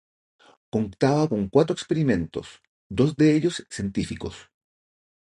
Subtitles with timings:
[0.71, 4.49] Contaba con cuatro experimentos, dos de ellos científicos.